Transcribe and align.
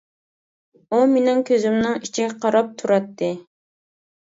ئۇ 0.95 1.01
مىنىڭ 1.11 1.43
كۆزۈمنىڭ 1.51 2.01
ئىچىگە 2.01 2.31
قاراپ 2.47 2.75
تۇراتتى. 2.83 3.33